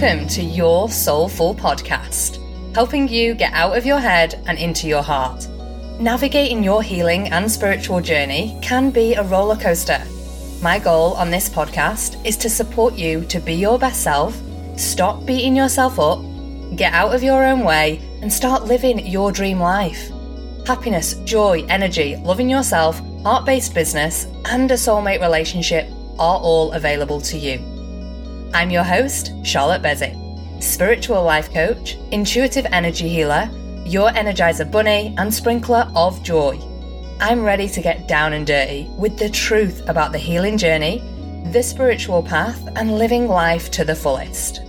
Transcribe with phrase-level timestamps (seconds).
[0.00, 2.38] Welcome to Your Soulful Podcast,
[2.72, 5.48] helping you get out of your head and into your heart.
[5.98, 10.00] Navigating your healing and spiritual journey can be a roller coaster.
[10.62, 14.40] My goal on this podcast is to support you to be your best self,
[14.76, 16.20] stop beating yourself up,
[16.76, 20.12] get out of your own way, and start living your dream life.
[20.64, 25.88] Happiness, joy, energy, loving yourself, heart based business, and a soulmate relationship
[26.20, 27.77] are all available to you.
[28.54, 30.14] I'm your host, Charlotte Beswick,
[30.60, 33.50] spiritual life coach, intuitive energy healer,
[33.84, 36.58] your energizer bunny, and sprinkler of joy.
[37.20, 41.00] I'm ready to get down and dirty with the truth about the healing journey,
[41.52, 44.62] the spiritual path, and living life to the fullest.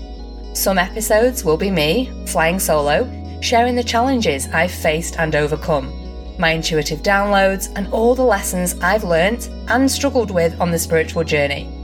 [0.54, 3.10] Some episodes will be me, flying solo,
[3.42, 9.06] sharing the challenges I've faced and overcome, my intuitive downloads, and all the lessons I've
[9.06, 11.79] learnt and struggled with on the spiritual journey.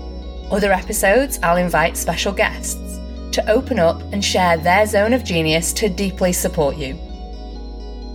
[0.55, 2.97] Other episodes, I'll invite special guests
[3.33, 6.97] to open up and share their zone of genius to deeply support you.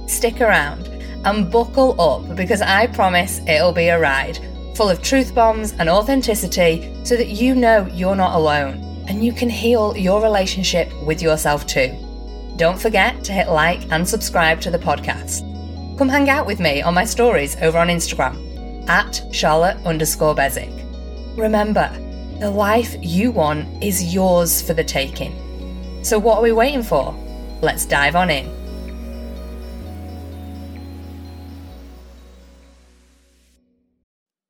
[0.09, 0.87] Stick around
[1.27, 4.39] and buckle up because I promise it'll be a ride
[4.75, 9.35] full of truth bombs and authenticity so that you know you're not alone and you
[9.35, 11.95] can heal your relationship with yourself too.
[12.57, 15.47] Don't forget to hit like and subscribe to the podcast.
[15.99, 20.73] Come hang out with me on my stories over on Instagram at Charlotte underscore Beswick.
[21.37, 21.95] Remember,
[22.41, 25.37] the life you want is yours for the taking.
[26.03, 27.15] So, what are we waiting for?
[27.61, 28.51] Let's dive on in.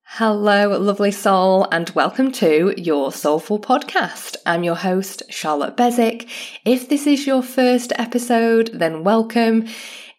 [0.05, 4.37] Hello, lovely soul, and welcome to your Soulful Podcast.
[4.47, 6.29] I'm your host, Charlotte Beswick.
[6.65, 9.67] If this is your first episode, then welcome.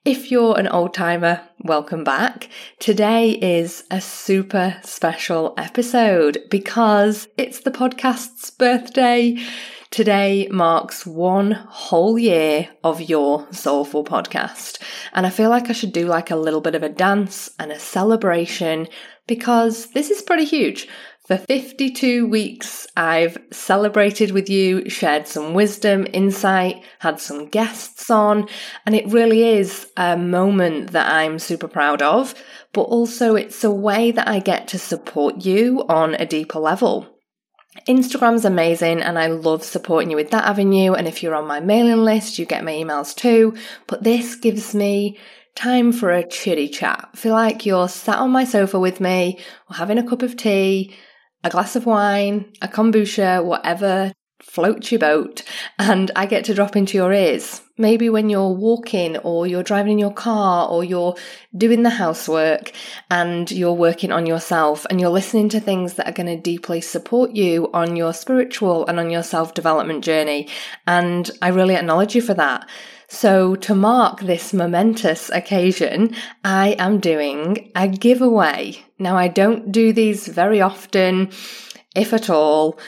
[0.04, 2.50] If you're an old timer, welcome back.
[2.80, 9.38] Today is a super special episode because it's the podcast's birthday.
[9.92, 14.82] Today marks one whole year of your soulful podcast.
[15.14, 17.72] And I feel like I should do like a little bit of a dance and
[17.72, 18.88] a celebration
[19.28, 20.88] because this is pretty huge.
[21.28, 28.48] For 52 weeks, I've celebrated with you, shared some wisdom, insight, had some guests on,
[28.88, 32.34] and it really is a moment that I'm super proud of,
[32.74, 37.08] but also it's a way that I get to support you on a deeper level.
[37.88, 40.94] Instagram's amazing and I love supporting you with that avenue.
[40.94, 43.56] And if you're on my mailing list, you get my emails too.
[43.88, 45.18] But this gives me
[45.56, 47.10] time for a chitty chat.
[47.16, 49.40] Feel like you're sat on my sofa with me
[49.70, 50.94] or having a cup of tea
[51.44, 55.44] a glass of wine, a kombucha, whatever floats your boat,
[55.80, 57.62] and I get to drop into your ears.
[57.78, 61.16] Maybe when you're walking or you're driving in your car or you're
[61.56, 62.72] doing the housework
[63.10, 66.82] and you're working on yourself and you're listening to things that are going to deeply
[66.82, 70.48] support you on your spiritual and on your self development journey.
[70.86, 72.68] And I really acknowledge you for that.
[73.14, 78.86] So, to mark this momentous occasion, I am doing a giveaway.
[78.98, 81.30] Now, I don't do these very often,
[81.94, 82.80] if at all,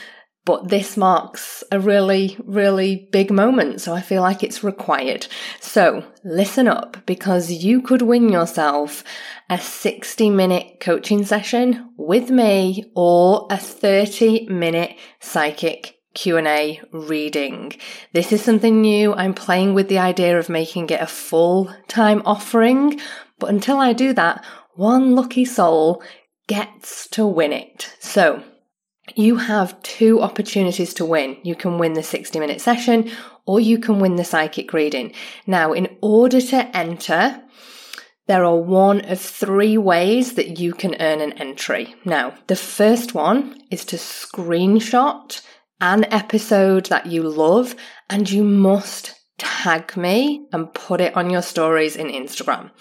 [0.46, 3.82] but this marks a really, really big moment.
[3.82, 5.28] So, I feel like it's required.
[5.60, 9.04] So, listen up because you could win yourself
[9.50, 17.74] a 60 minute coaching session with me or a 30 minute psychic Q&A reading.
[18.14, 19.14] This is something new.
[19.14, 23.00] I'm playing with the idea of making it a full-time offering,
[23.40, 26.04] but until I do that, one lucky soul
[26.48, 27.96] gets to win it.
[28.00, 28.44] So,
[29.16, 31.38] you have two opportunities to win.
[31.44, 33.12] You can win the 60 minute session
[33.46, 35.14] or you can win the psychic reading.
[35.46, 37.42] Now, in order to enter,
[38.28, 41.96] there are one of three ways that you can earn an entry.
[42.06, 45.42] Now, the first one is to screenshot
[45.82, 47.76] an episode that you love
[48.10, 52.72] and you must tag me and put it on your stories in Instagram.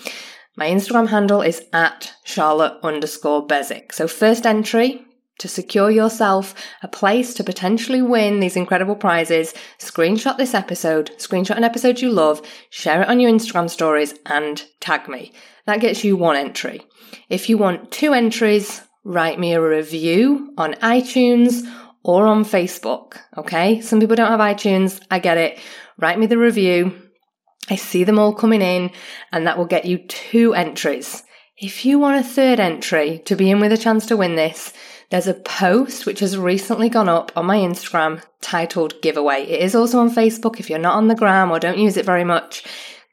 [0.56, 3.92] My Instagram handle is at Charlotte underscore Beswick.
[3.92, 5.04] So first entry
[5.38, 11.56] to secure yourself a place to potentially win these incredible prizes, screenshot this episode, screenshot
[11.56, 15.32] an episode you love, share it on your Instagram stories and tag me.
[15.66, 16.82] That gets you one entry.
[17.28, 21.62] If you want two entries, write me a review on iTunes
[22.04, 23.18] or on Facebook.
[23.36, 23.80] Okay.
[23.80, 25.00] Some people don't have iTunes.
[25.10, 25.58] I get it.
[25.98, 27.00] Write me the review.
[27.70, 28.90] I see them all coming in
[29.30, 31.22] and that will get you two entries.
[31.56, 34.72] If you want a third entry to be in with a chance to win this,
[35.10, 39.42] there's a post which has recently gone up on my Instagram titled giveaway.
[39.42, 42.06] It is also on Facebook if you're not on the gram or don't use it
[42.06, 42.64] very much.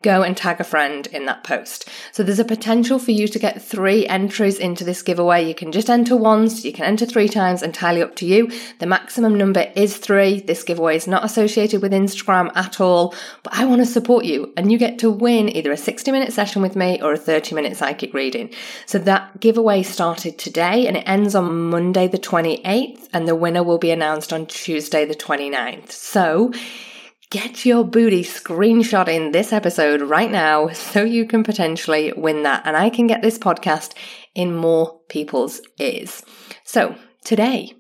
[0.02, 1.90] Go and tag a friend in that post.
[2.14, 5.46] So there's a potential for you to get three entries into this giveaway.
[5.46, 8.50] You can just enter once, you can enter three times, entirely up to you.
[8.80, 10.40] The maximum number is three.
[10.40, 13.14] This giveaway is not associated with Instagram at all,
[13.44, 16.32] but I want to support you and you get to win either a 60 minute
[16.32, 18.54] session with me or a 30 minute psychic reading.
[18.86, 23.64] So that giveaway started today and it ends on Monday the 28th and the winner
[23.64, 25.92] will be announced on Tuesday the 29th.
[25.92, 26.54] So
[27.32, 32.64] Get your booty screenshot in this episode right now so you can potentially win that
[32.66, 33.94] and I can get this podcast
[34.34, 36.24] in more people's ears.
[36.64, 37.74] So, today,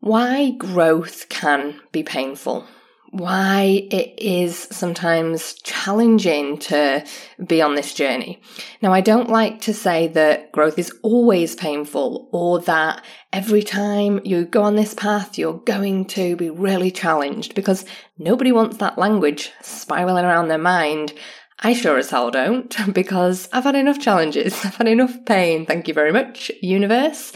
[0.00, 2.66] why growth can be painful
[3.10, 7.04] why it is sometimes challenging to
[7.46, 8.40] be on this journey.
[8.82, 13.02] Now, I don't like to say that growth is always painful or that
[13.32, 17.84] every time you go on this path, you're going to be really challenged because
[18.18, 21.12] nobody wants that language spiraling around their mind.
[21.60, 24.54] I sure as hell don't because I've had enough challenges.
[24.64, 25.66] I've had enough pain.
[25.66, 27.32] Thank you very much, universe.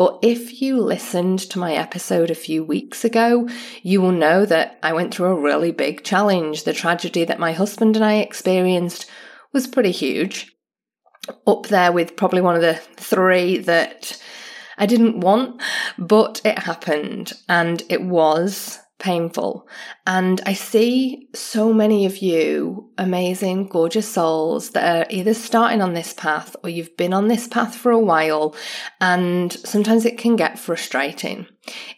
[0.00, 3.46] But if you listened to my episode a few weeks ago,
[3.82, 6.64] you will know that I went through a really big challenge.
[6.64, 9.04] The tragedy that my husband and I experienced
[9.52, 10.56] was pretty huge.
[11.46, 14.18] Up there with probably one of the three that
[14.78, 15.60] I didn't want,
[15.98, 19.66] but it happened and it was painful.
[20.06, 25.94] And I see so many of you amazing, gorgeous souls that are either starting on
[25.94, 28.54] this path or you've been on this path for a while.
[29.00, 31.46] And sometimes it can get frustrating.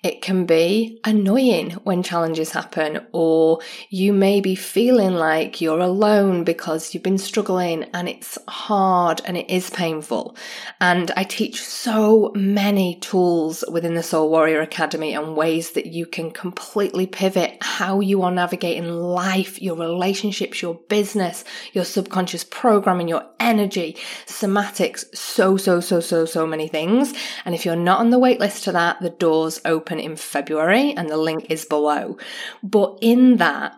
[0.02, 3.60] It can be annoying when challenges happen, or
[3.90, 9.36] you may be feeling like you're alone because you've been struggling and it's hard and
[9.36, 10.36] it is painful.
[10.80, 16.06] And I teach so many tools within the Soul Warrior Academy and ways that you
[16.06, 23.08] can completely pivot how you are navigating life, your relationships, your business, your subconscious programming,
[23.08, 23.96] your energy,
[24.26, 27.12] somatics, so, so, so, so, so many things.
[27.44, 31.08] And if you're not on the waitlist to that, the doors open in February and
[31.08, 32.18] the link is below.
[32.62, 33.74] But in that,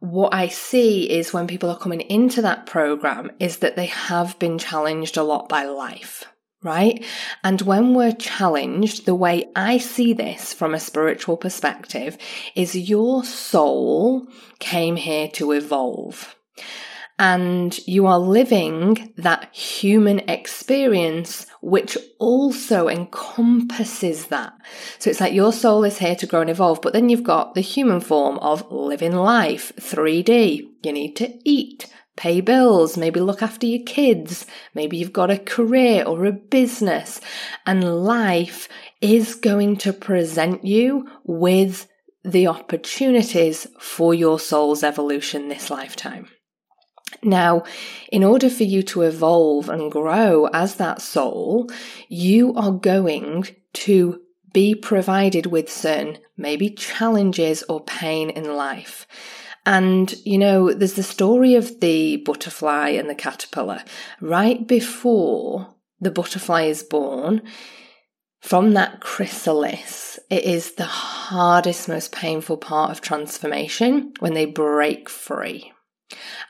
[0.00, 4.38] what I see is when people are coming into that program is that they have
[4.38, 6.24] been challenged a lot by life.
[6.62, 7.04] Right?
[7.44, 12.18] And when we're challenged, the way I see this from a spiritual perspective
[12.56, 14.26] is your soul
[14.58, 16.34] came here to evolve
[17.18, 24.52] and you are living that human experience, which also encompasses that.
[24.98, 27.54] So it's like your soul is here to grow and evolve, but then you've got
[27.54, 30.68] the human form of living life, 3D.
[30.82, 31.86] You need to eat,
[32.16, 37.20] pay bills, maybe look after your kids, maybe you've got a career or a business,
[37.64, 38.68] and life
[39.00, 41.86] is going to present you with
[42.24, 46.28] the opportunities for your soul's evolution this lifetime.
[47.22, 47.64] Now,
[48.12, 51.70] in order for you to evolve and grow as that soul,
[52.08, 54.20] you are going to
[54.52, 59.06] be provided with certain maybe challenges or pain in life.
[59.66, 63.82] And, you know, there's the story of the butterfly and the caterpillar.
[64.20, 67.42] Right before the butterfly is born,
[68.40, 75.08] from that chrysalis, it is the hardest, most painful part of transformation when they break
[75.08, 75.72] free.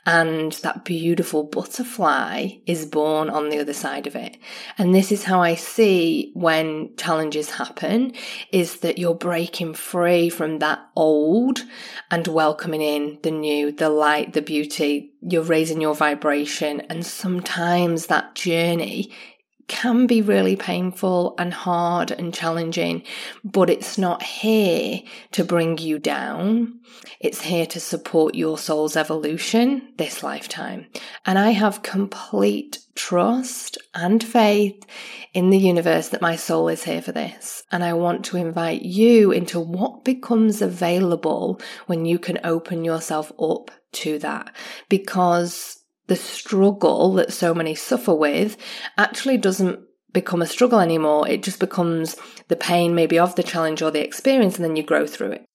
[0.05, 4.37] And that beautiful butterfly is born on the other side of it.
[4.77, 8.13] And this is how I see when challenges happen
[8.53, 11.65] is that you're breaking free from that old
[12.11, 15.13] and welcoming in the new, the light, the beauty.
[15.23, 16.83] You're raising your vibration.
[16.83, 19.13] And sometimes that journey
[19.69, 23.03] can be really painful and hard and challenging,
[23.45, 25.01] but it's not here
[25.33, 26.81] to bring you down.
[27.21, 30.87] It's here to support your soul's evolution this lifetime.
[31.25, 34.85] And I have complete trust and faith
[35.35, 37.63] in the universe that my soul is here for this.
[37.71, 43.33] And I want to invite you into what becomes available when you can open yourself
[43.39, 44.55] up to that
[44.89, 45.76] because
[46.07, 48.57] the struggle that so many suffer with
[48.97, 49.81] actually doesn't
[50.13, 51.29] become a struggle anymore.
[51.29, 52.17] It just becomes
[52.49, 55.47] the pain, maybe of the challenge or the experience, and then you grow through it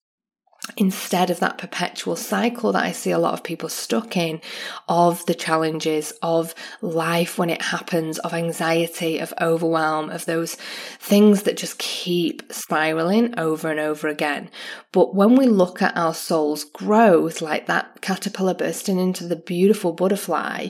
[0.78, 4.40] instead of that perpetual cycle that I see a lot of people stuck in
[4.88, 10.56] of the challenges of life when it happens, of anxiety, of overwhelm, of those
[11.00, 14.52] things that just keep spiraling over and over again.
[14.92, 19.94] But when we look at our soul's growth, like that caterpillar bursting into the beautiful
[19.94, 20.70] butterfly,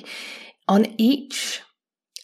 [0.69, 1.61] on each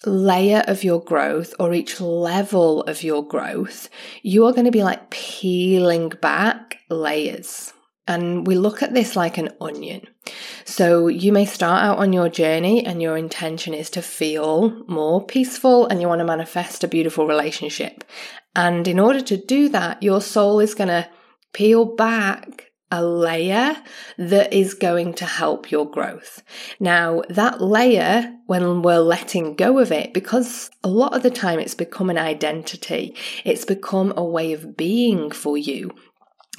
[0.07, 3.89] layer of your growth or each level of your growth,
[4.23, 7.73] you are going to be like peeling back layers.
[8.07, 10.07] And we look at this like an onion.
[10.63, 15.25] So you may start out on your journey and your intention is to feel more
[15.25, 18.05] peaceful and you want to manifest a beautiful relationship.
[18.55, 21.09] And in order to do that, your soul is going to
[21.53, 23.75] peel back a layer
[24.17, 26.41] that is going to help your growth.
[26.79, 31.59] Now, that layer, when we're letting go of it, because a lot of the time
[31.59, 35.91] it's become an identity, it's become a way of being for you,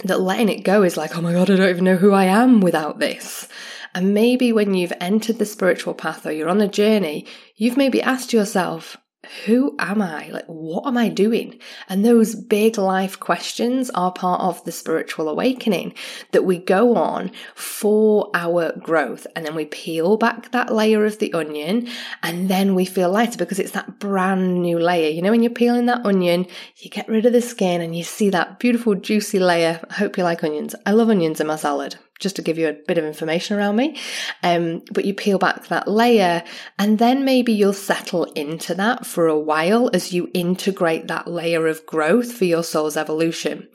[0.05, 2.25] that letting it go is like, oh my God, I don't even know who I
[2.25, 3.49] am without this.
[3.95, 8.03] And maybe when you've entered the spiritual path or you're on a journey, you've maybe
[8.03, 8.99] asked yourself,
[9.45, 10.29] who am I?
[10.29, 11.59] Like, what am I doing?
[11.89, 15.95] And those big life questions are part of the spiritual awakening
[16.33, 19.27] that we go on for our growth.
[19.37, 21.89] And then we peel back that layer of the onion
[22.23, 25.11] and then we feel lighter because it's that brand new layer.
[25.11, 28.05] You know, when you're peeling that onion, you get rid of the skin and you
[28.05, 29.81] see that beautiful juicy layer.
[29.91, 30.75] I hope you like onions.
[30.87, 33.77] I love onions in my salad just to give you a bit of information around
[33.77, 33.97] me.
[34.43, 36.43] Um, but you peel back that layer
[36.79, 41.67] and then maybe you'll settle into that for a while as you integrate that layer
[41.67, 43.69] of growth for your soul's evolution.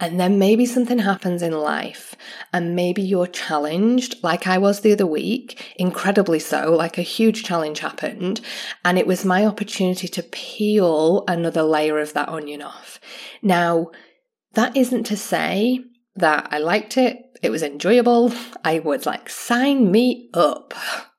[0.00, 2.16] And then maybe something happens in life
[2.52, 7.44] and maybe you're challenged, like I was the other week, incredibly so, like a huge
[7.44, 8.40] challenge happened.
[8.84, 12.98] And it was my opportunity to peel another layer of that onion off.
[13.40, 13.92] Now,
[14.54, 15.80] that isn't to say
[16.16, 18.32] that I liked it, it was enjoyable,
[18.64, 20.74] I was like, sign me up.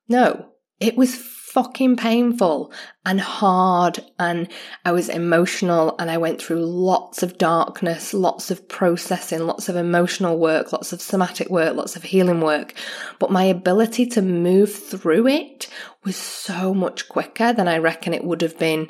[0.08, 2.74] No, it was fucking painful
[3.06, 4.50] and hard, and
[4.84, 9.78] I was emotional, and I went through lots of darkness, lots of processing, lots of
[9.78, 12.74] emotional work, lots of somatic work, lots of healing work.
[13.20, 15.70] But my ability to move through it
[16.04, 18.90] was so much quicker than I reckon it would have been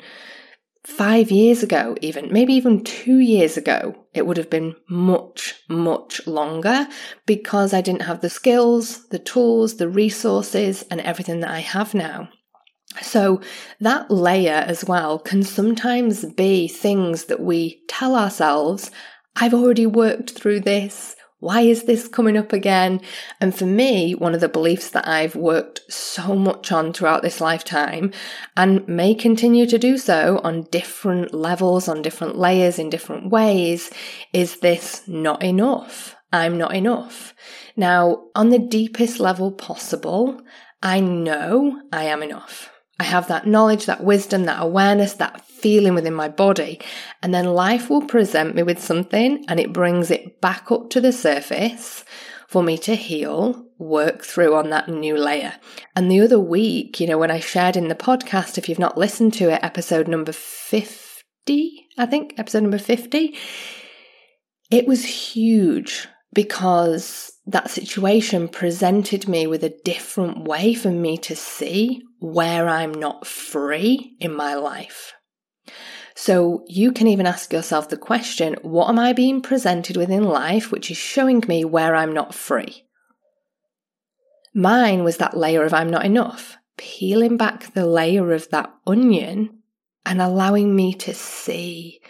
[0.84, 6.26] five years ago, even maybe even two years ago, it would have been much, much
[6.26, 6.86] longer
[7.26, 11.94] because I didn't have the skills, the tools, the resources, and everything that I have
[11.94, 12.28] now.
[13.02, 13.40] So,
[13.80, 18.90] that layer as well can sometimes be things that we tell ourselves,
[19.34, 21.15] I've already worked through this,
[21.46, 23.00] why is this coming up again?
[23.40, 27.40] And for me, one of the beliefs that I've worked so much on throughout this
[27.40, 28.10] lifetime
[28.56, 33.92] and may continue to do so on different levels, on different layers, in different ways
[34.32, 36.16] is this not enough.
[36.32, 37.32] I'm not enough.
[37.76, 40.40] Now, on the deepest level possible,
[40.82, 42.72] I know I am enough.
[42.98, 46.80] I have that knowledge, that wisdom, that awareness, that feeling within my body.
[47.22, 51.00] And then life will present me with something and it brings it back up to
[51.00, 52.04] the surface
[52.48, 55.54] for me to heal, work through on that new layer.
[55.94, 58.96] And the other week, you know, when I shared in the podcast, if you've not
[58.96, 63.36] listened to it, episode number 50, I think, episode number 50,
[64.70, 71.34] it was huge because that situation presented me with a different way for me to
[71.34, 75.12] see where I'm not free in my life.
[76.14, 80.24] So you can even ask yourself the question what am I being presented with in
[80.24, 82.86] life which is showing me where I'm not free?
[84.54, 89.58] Mine was that layer of I'm not enough, peeling back the layer of that onion
[90.06, 92.00] and allowing me to see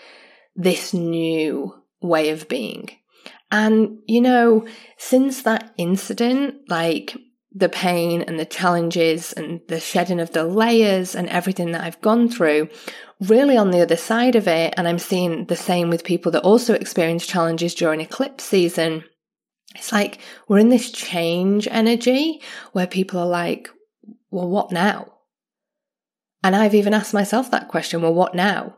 [0.55, 2.91] this new way of being.
[3.51, 7.17] And, you know, since that incident, like
[7.57, 12.01] the pain and the challenges and the shedding of the layers and everything that I've
[12.03, 12.69] gone through,
[13.21, 16.43] really on the other side of it, and I'm seeing the same with people that
[16.43, 19.05] also experience challenges during eclipse season.
[19.75, 23.71] It's like we're in this change energy where people are like,
[24.31, 25.15] well, what now?
[26.43, 28.77] And I've even asked myself that question, well, what now?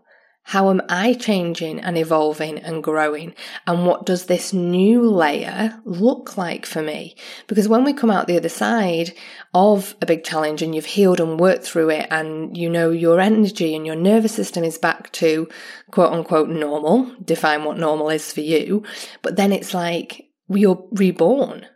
[0.49, 3.35] How am I changing and evolving and growing?
[3.67, 7.17] And what does this new layer look like for me?
[7.49, 9.12] Because when we come out the other side
[9.52, 13.21] of a big challenge and you've healed and worked through it and you know your
[13.21, 15.50] energy and your nervous system is back to
[15.90, 18.83] quote unquote normal, define what normal is for you.
[19.21, 21.67] But then it's like you're reborn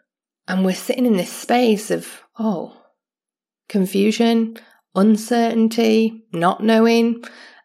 [0.48, 2.74] and we're sitting in this space of, oh,
[3.68, 4.56] confusion,
[4.94, 7.22] uncertainty, not knowing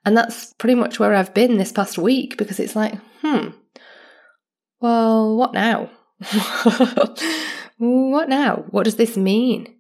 [0.08, 3.50] and that's pretty much where I've been this past week because it's like, hmm,
[4.80, 5.90] well, what now?
[7.78, 8.64] what now?
[8.70, 9.76] What does this mean?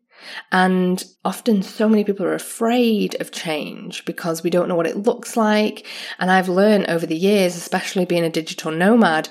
[0.51, 4.97] And often, so many people are afraid of change because we don't know what it
[4.97, 5.87] looks like.
[6.19, 9.29] And I've learned over the years, especially being a digital nomad,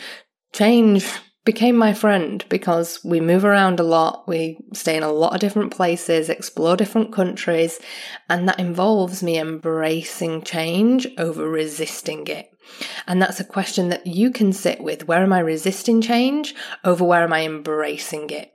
[0.54, 1.06] change
[1.46, 5.40] became my friend because we move around a lot, we stay in a lot of
[5.40, 7.78] different places, explore different countries,
[8.28, 12.52] and that involves me embracing change over resisting it.
[13.06, 15.06] And that's a question that you can sit with.
[15.06, 18.52] Where am I resisting change over where am I embracing it?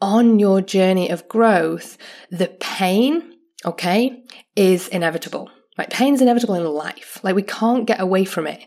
[0.00, 1.98] On your journey of growth,
[2.30, 3.34] the pain,
[3.64, 4.24] okay,
[4.56, 5.50] is inevitable.
[5.76, 5.90] Right?
[5.90, 7.20] Pain's inevitable in life.
[7.22, 8.66] Like we can't get away from it.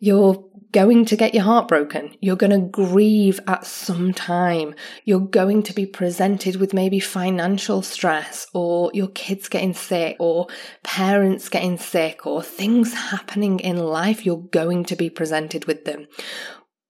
[0.00, 0.42] You're
[0.72, 2.16] going to get your heart broken.
[2.20, 4.74] You're going to grieve at some time.
[5.04, 10.46] You're going to be presented with maybe financial stress or your kids getting sick or
[10.82, 14.24] parents getting sick or things happening in life.
[14.24, 16.06] You're going to be presented with them.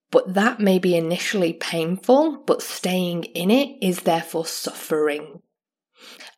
[0.09, 5.41] But that may be initially painful, but staying in it is therefore suffering.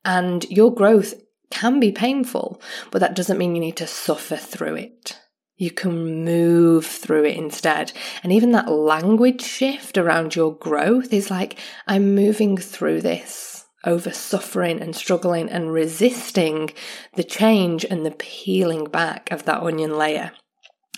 [0.06, 1.14] And your growth
[1.50, 2.62] can be painful,
[2.92, 5.20] but that doesn't mean you need to suffer through it.
[5.58, 7.92] You can move through it instead.
[8.24, 14.12] And even that language shift around your growth is like, I'm moving through this over
[14.12, 16.72] suffering and struggling and resisting
[17.16, 20.32] the change and the peeling back of that onion layer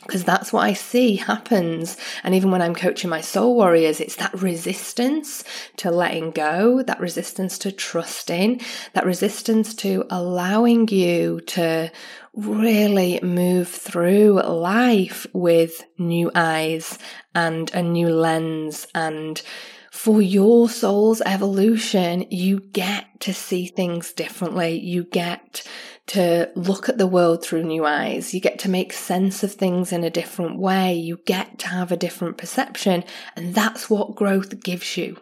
[0.05, 1.97] because that's what I see happens.
[2.23, 5.43] And even when I'm coaching my soul warriors, it's that resistance
[5.77, 8.61] to letting go, that resistance to trusting,
[8.93, 11.91] that resistance to allowing you to
[12.35, 16.99] really move through life with new eyes
[17.33, 19.41] and a new lens and
[19.95, 24.77] for your soul's evolution, you get to see things differently.
[24.77, 25.65] You get
[26.07, 28.33] to look at the world through new eyes.
[28.33, 30.93] You get to make sense of things in a different way.
[30.93, 33.05] You get to have a different perception.
[33.37, 35.17] And that's what growth gives you.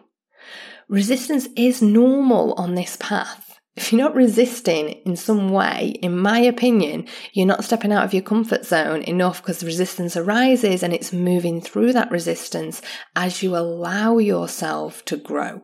[0.88, 3.53] Resistance is normal on this path.
[3.76, 8.14] If you're not resisting in some way, in my opinion, you're not stepping out of
[8.14, 12.80] your comfort zone enough because resistance arises and it's moving through that resistance
[13.16, 15.60] as you allow yourself to grow.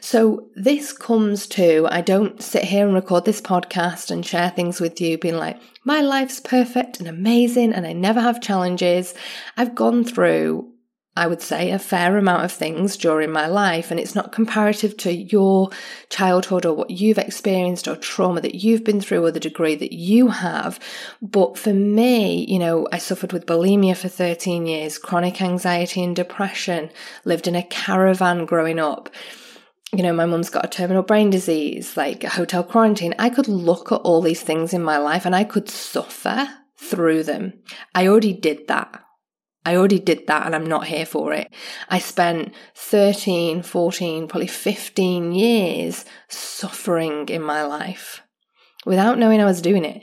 [0.00, 4.80] So this comes to, I don't sit here and record this podcast and share things
[4.80, 9.12] with you being like, my life's perfect and amazing and I never have challenges.
[9.56, 10.72] I've gone through
[11.20, 13.90] I would say, a fair amount of things during my life.
[13.90, 15.68] And it's not comparative to your
[16.08, 19.92] childhood or what you've experienced or trauma that you've been through or the degree that
[19.92, 20.80] you have.
[21.20, 26.16] But for me, you know, I suffered with bulimia for 13 years, chronic anxiety and
[26.16, 26.88] depression,
[27.26, 29.10] lived in a caravan growing up.
[29.94, 33.14] You know, my mum's got a terminal brain disease, like a hotel quarantine.
[33.18, 37.24] I could look at all these things in my life and I could suffer through
[37.24, 37.52] them.
[37.94, 39.04] I already did that
[39.64, 41.52] I already did that and I'm not here for it.
[41.88, 48.22] I spent 13, 14, probably 15 years suffering in my life
[48.86, 50.02] without knowing I was doing it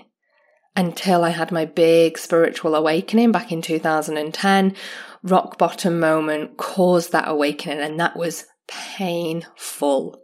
[0.76, 4.76] until I had my big spiritual awakening back in 2010.
[5.24, 10.22] Rock bottom moment caused that awakening, and that was painful,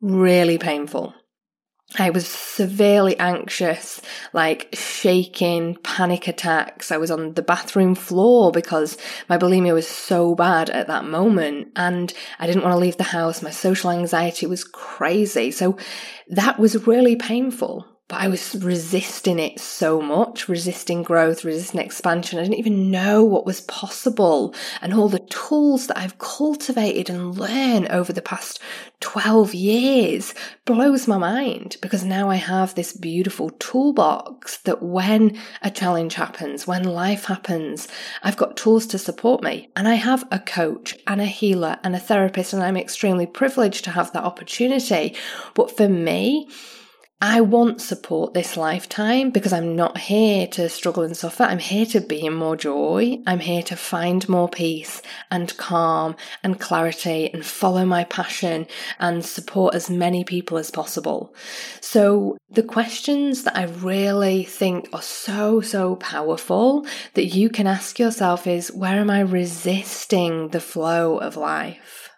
[0.00, 1.14] really painful.
[1.96, 4.02] I was severely anxious,
[4.34, 6.92] like shaking, panic attacks.
[6.92, 8.98] I was on the bathroom floor because
[9.28, 13.04] my bulimia was so bad at that moment and I didn't want to leave the
[13.04, 13.40] house.
[13.40, 15.50] My social anxiety was crazy.
[15.50, 15.78] So
[16.28, 22.38] that was really painful but I was resisting it so much, resisting growth, resisting expansion.
[22.38, 24.54] I didn't even know what was possible.
[24.80, 28.60] And all the tools that I've cultivated and learned over the past
[29.00, 35.70] 12 years blows my mind because now I have this beautiful toolbox that when a
[35.70, 37.88] challenge happens, when life happens,
[38.22, 39.68] I've got tools to support me.
[39.76, 43.84] And I have a coach and a healer and a therapist, and I'm extremely privileged
[43.84, 45.14] to have that opportunity.
[45.52, 46.48] But for me,
[47.20, 51.42] I want support this lifetime because I'm not here to struggle and suffer.
[51.42, 53.18] I'm here to be in more joy.
[53.26, 58.68] I'm here to find more peace and calm and clarity and follow my passion
[59.00, 61.34] and support as many people as possible.
[61.80, 67.98] So the questions that I really think are so, so powerful that you can ask
[67.98, 72.10] yourself is where am I resisting the flow of life?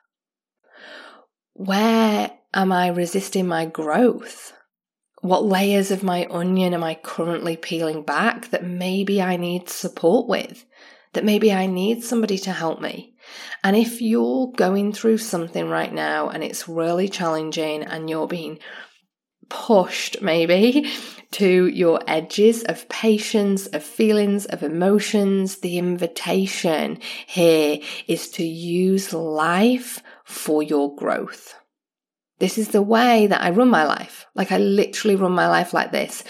[1.54, 4.52] Where am I resisting my growth?
[5.20, 10.26] What layers of my onion am I currently peeling back that maybe I need support
[10.26, 10.64] with?
[11.12, 13.14] That maybe I need somebody to help me?
[13.62, 18.61] And if you're going through something right now and it's really challenging and you're being
[19.50, 20.90] pushed maybe
[21.33, 29.12] to your edges of patience, of feelings, of emotions, the invitation here is to use
[29.12, 31.60] life for your growth.
[32.40, 34.26] This is the way that I run my life.
[34.35, 36.24] Like I literally run my life like this.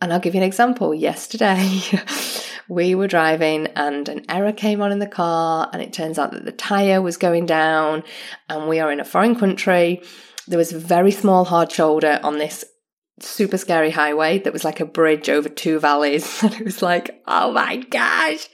[0.00, 0.94] And I'll give you an example.
[0.94, 1.80] Yesterday,
[2.68, 6.32] we were driving and an error came on in the car, and it turns out
[6.32, 8.04] that the tyre was going down,
[8.48, 10.02] and we are in a foreign country.
[10.46, 12.64] There was a very small hard shoulder on this
[13.20, 16.42] super scary highway that was like a bridge over two valleys.
[16.42, 18.48] And it was like, oh my gosh,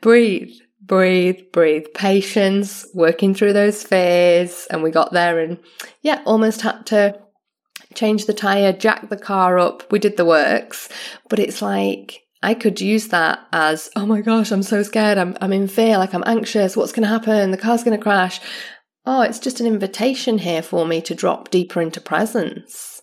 [0.00, 1.86] breathe breathe, breathe.
[1.94, 4.66] Patience, working through those fears.
[4.70, 5.58] And we got there and
[6.02, 7.18] yeah, almost had to
[7.94, 9.90] change the tyre, jack the car up.
[9.90, 10.88] We did the works.
[11.28, 15.18] But it's like, I could use that as, oh my gosh, I'm so scared.
[15.18, 15.98] I'm, I'm in fear.
[15.98, 16.76] Like I'm anxious.
[16.76, 17.50] What's going to happen?
[17.50, 18.40] The car's going to crash.
[19.06, 23.02] Oh, it's just an invitation here for me to drop deeper into presence,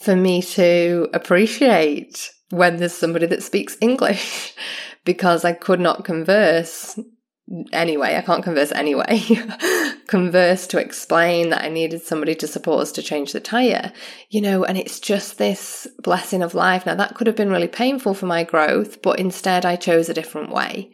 [0.00, 4.54] for me to appreciate when there's somebody that speaks English
[5.04, 6.98] because I could not converse
[7.72, 8.16] anyway.
[8.16, 9.22] I can't converse anyway.
[10.06, 13.92] converse to explain that I needed somebody to support us to change the tire,
[14.30, 16.86] you know, and it's just this blessing of life.
[16.86, 20.14] Now, that could have been really painful for my growth, but instead I chose a
[20.14, 20.90] different way.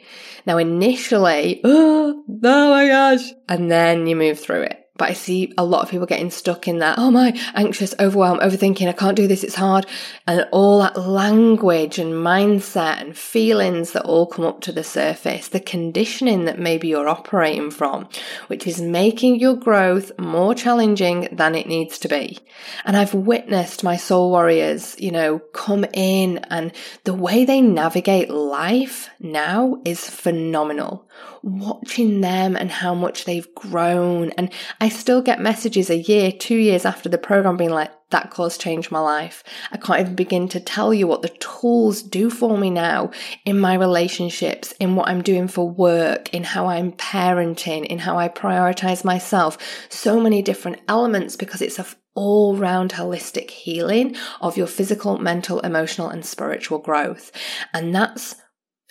[0.46, 4.79] Now, initially, oh, oh my gosh, and then you move through it.
[5.00, 8.42] But I see a lot of people getting stuck in that, oh my, anxious, overwhelmed,
[8.42, 9.86] overthinking, I can't do this, it's hard.
[10.26, 15.48] And all that language and mindset and feelings that all come up to the surface,
[15.48, 18.10] the conditioning that maybe you're operating from,
[18.48, 22.38] which is making your growth more challenging than it needs to be.
[22.84, 26.72] And I've witnessed my soul warriors, you know, come in and
[27.04, 31.08] the way they navigate life now is phenomenal
[31.42, 34.30] watching them and how much they've grown.
[34.30, 38.30] And I still get messages a year, two years after the program being like, that
[38.30, 39.44] course changed my life.
[39.70, 43.12] I can't even begin to tell you what the tools do for me now
[43.44, 48.18] in my relationships, in what I'm doing for work, in how I'm parenting, in how
[48.18, 49.58] I prioritize myself.
[49.88, 55.60] So many different elements because it's a all round holistic healing of your physical, mental,
[55.60, 57.30] emotional, and spiritual growth.
[57.72, 58.34] And that's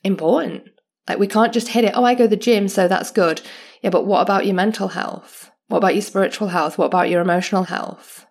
[0.04, 0.64] important.
[1.10, 3.42] Like we can't just hit it, oh, I go to the gym, so that's good.
[3.82, 5.52] Yeah, but what about your mental health?
[5.68, 6.78] What about your spiritual health?
[6.78, 8.26] What about your emotional health?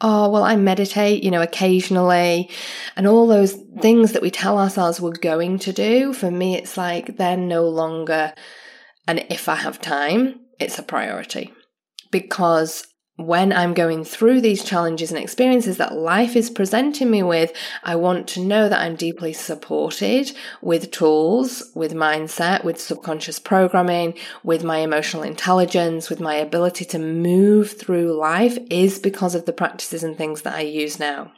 [0.00, 2.50] Oh, well, I meditate, you know, occasionally,
[2.96, 6.12] and all those things that we tell ourselves we're going to do.
[6.12, 8.34] For me, it's like they're no longer
[9.06, 11.52] and if I have time, it's a priority
[12.10, 17.52] because when I'm going through these challenges and experiences that life is presenting me with,
[17.84, 24.14] I want to know that I'm deeply supported with tools, with mindset, with subconscious programming,
[24.42, 29.52] with my emotional intelligence, with my ability to move through life is because of the
[29.52, 31.32] practices and things that I use now.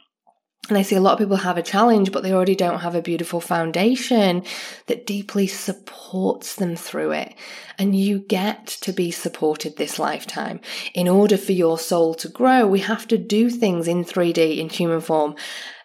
[0.69, 2.95] And I see a lot of people have a challenge, but they already don't have
[2.95, 4.43] a beautiful foundation
[4.87, 7.35] that deeply supports them through it.
[7.79, 10.59] And you get to be supported this lifetime.
[10.93, 14.67] In order for your soul to grow, we have to do things in 3D, in
[14.67, 15.35] human form,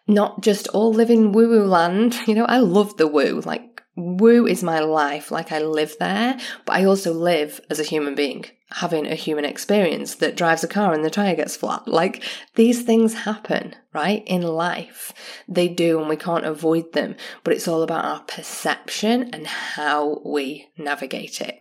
[0.08, 2.18] not just all live in woo woo land.
[2.26, 3.40] You know, I love the woo.
[3.44, 5.30] Like, woo is my life.
[5.30, 9.44] Like, I live there, but I also live as a human being having a human
[9.44, 11.86] experience that drives a car and the tire gets flat.
[11.86, 12.22] Like
[12.54, 14.22] these things happen, right?
[14.26, 15.12] In life.
[15.48, 20.20] They do and we can't avoid them, but it's all about our perception and how
[20.24, 21.58] we navigate it.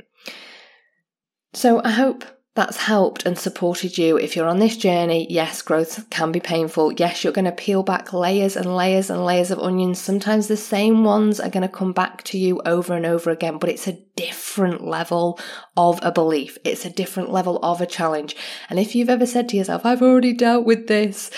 [1.53, 5.25] So I hope that's helped and supported you if you're on this journey.
[5.29, 6.91] Yes, growth can be painful.
[6.91, 10.01] Yes, you're going to peel back layers and layers and layers of onions.
[10.01, 13.57] Sometimes the same ones are going to come back to you over and over again,
[13.57, 15.39] but it's a different level
[15.77, 16.57] of a belief.
[16.65, 18.35] It's a different level of a challenge.
[18.69, 21.31] And if you've ever said to yourself, I've already dealt with this,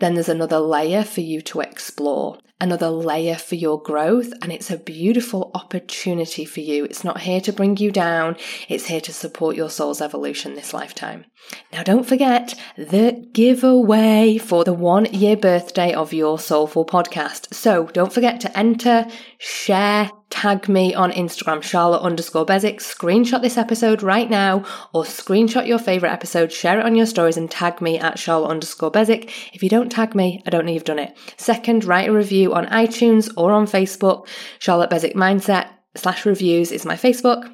[0.00, 4.32] then there's another layer for you to explore another layer for your growth.
[4.42, 6.84] And it's a beautiful opportunity for you.
[6.84, 8.36] It's not here to bring you down.
[8.68, 11.26] It's here to support your soul's evolution this lifetime.
[11.72, 17.54] Now, don't forget the giveaway for the one year birthday of your Soulful podcast.
[17.54, 19.06] So don't forget to enter,
[19.38, 22.80] share, tag me on Instagram, Charlotte underscore Beswick.
[22.80, 27.36] Screenshot this episode right now or screenshot your favorite episode, share it on your stories
[27.36, 29.30] and tag me at Charlotte underscore Beswick.
[29.54, 31.16] If you don't tag me, I don't know you've done it.
[31.36, 34.28] Second, write a review on iTunes or on Facebook.
[34.58, 37.52] Charlotte Beswick Mindset slash reviews is my Facebook.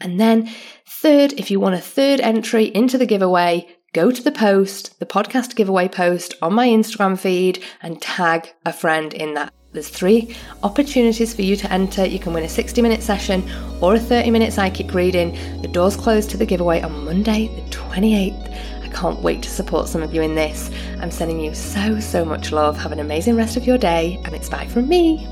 [0.00, 0.50] And then
[0.86, 5.06] third, if you want a third entry into the giveaway, go to the post, the
[5.06, 9.52] podcast giveaway post on my Instagram feed and tag a friend in that.
[9.72, 12.04] There's three opportunities for you to enter.
[12.04, 13.48] You can win a 60 minute session
[13.80, 15.32] or a 30 minute psychic reading.
[15.62, 18.81] The doors close to the giveaway on Monday, the 28th.
[18.92, 20.70] Can't wait to support some of you in this.
[21.00, 22.76] I'm sending you so, so much love.
[22.78, 25.26] Have an amazing rest of your day, and it's bye from me.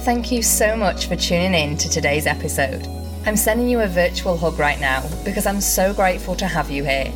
[0.00, 2.86] Thank you so much for tuning in to today's episode.
[3.26, 6.84] I'm sending you a virtual hug right now because I'm so grateful to have you
[6.84, 7.12] here.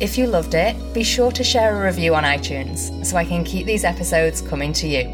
[0.00, 3.42] If you loved it, be sure to share a review on iTunes so I can
[3.42, 5.10] keep these episodes coming to you.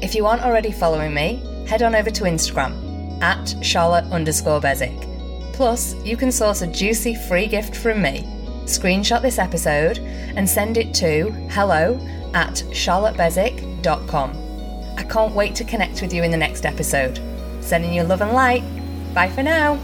[0.00, 5.02] If you aren't already following me, head on over to Instagram at Charlotte underscore Beswick.
[5.52, 8.24] Plus, you can source a juicy free gift from me.
[8.66, 11.98] Screenshot this episode and send it to hello
[12.34, 14.42] at charlottebeswick.com.
[14.98, 17.20] I can't wait to connect with you in the next episode.
[17.60, 18.62] Sending you love and light.
[19.14, 19.80] Bye for now.